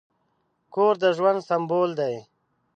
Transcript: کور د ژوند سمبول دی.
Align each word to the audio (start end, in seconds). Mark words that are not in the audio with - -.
کور 0.73 0.93
د 1.01 1.03
ژوند 1.17 1.39
سمبول 1.49 1.89
دی. 1.99 2.15